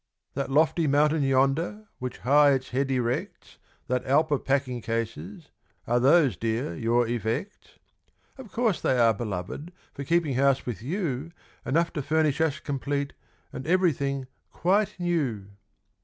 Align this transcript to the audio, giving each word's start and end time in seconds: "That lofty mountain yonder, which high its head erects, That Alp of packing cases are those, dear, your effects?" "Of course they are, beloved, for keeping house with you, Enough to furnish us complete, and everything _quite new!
"That 0.33 0.49
lofty 0.49 0.87
mountain 0.87 1.21
yonder, 1.21 1.85
which 1.99 2.17
high 2.25 2.53
its 2.53 2.69
head 2.71 2.89
erects, 2.89 3.59
That 3.85 4.03
Alp 4.07 4.31
of 4.31 4.43
packing 4.43 4.81
cases 4.81 5.51
are 5.85 5.99
those, 5.99 6.35
dear, 6.35 6.73
your 6.73 7.05
effects?" 7.07 7.77
"Of 8.35 8.51
course 8.51 8.81
they 8.81 8.97
are, 8.97 9.13
beloved, 9.13 9.71
for 9.93 10.03
keeping 10.03 10.33
house 10.33 10.65
with 10.65 10.81
you, 10.81 11.31
Enough 11.67 11.93
to 11.93 12.01
furnish 12.01 12.41
us 12.41 12.59
complete, 12.59 13.13
and 13.53 13.67
everything 13.67 14.25
_quite 14.51 14.99
new! 14.99 15.49